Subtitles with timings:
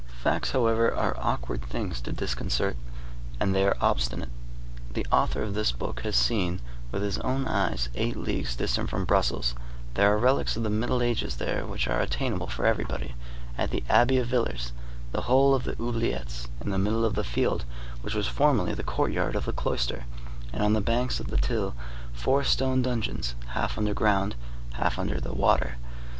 [0.19, 2.75] Facts, however, are awkward things to disconcert,
[3.39, 4.29] and they are obstinate.
[4.93, 6.59] The author of this book has seen,
[6.91, 11.35] with his own eyes, eight leagues distant from Brussels,—there are relics of the Middle Ages
[11.35, 14.71] there which are attainable for everybody,—at the Abbey of Villers,
[15.11, 17.65] the hole of the oubliettes, in the middle of the field
[18.01, 20.05] which was formerly the courtyard of the cloister,
[20.51, 21.75] and on the banks of the Thil,
[22.11, 24.33] four stone dungeons, half under ground,
[24.77, 25.77] half under the water.